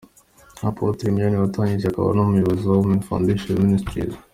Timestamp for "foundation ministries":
3.09-4.13